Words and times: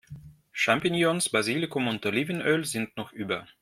Champignons, 0.51 1.29
Basilikum 1.31 1.87
und 1.87 2.03
Olivenöl 2.07 2.65
sind 2.65 2.97
noch 2.97 3.13
über. 3.13 3.45